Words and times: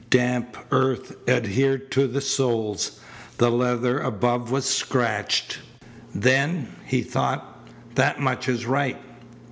Damp 0.09 0.57
earth 0.71 1.15
adhered 1.29 1.91
to 1.91 2.07
the 2.07 2.21
soles. 2.21 2.99
The 3.37 3.51
leather 3.51 3.99
above 3.99 4.49
was 4.49 4.65
scratched. 4.65 5.59
"Then," 6.15 6.75
he 6.87 7.03
thought, 7.03 7.67
"that 7.93 8.19
much 8.19 8.49
is 8.49 8.65
right. 8.65 8.99